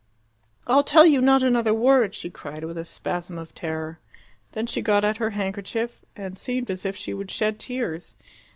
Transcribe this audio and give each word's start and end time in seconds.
"I'll 0.65 0.83
tell 0.83 1.05
you 1.05 1.21
not 1.21 1.43
another 1.43 1.75
word!" 1.75 2.15
she 2.15 2.31
cried, 2.31 2.63
with 2.63 2.75
a 2.75 2.85
spasm 2.85 3.37
of 3.37 3.53
terror. 3.53 3.99
Then 4.53 4.65
she 4.65 4.81
got 4.81 5.05
out 5.05 5.17
her 5.17 5.29
handkerchief, 5.29 6.01
and 6.15 6.35
seemed 6.35 6.71
as 6.71 6.87
if 6.87 6.95
she 6.97 7.13
would 7.13 7.29
shed 7.29 7.59
tears. 7.59 8.15